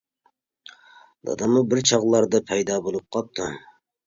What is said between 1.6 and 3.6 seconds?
بىر چاغلاردا پەيدا بولۇپ قاپتۇ.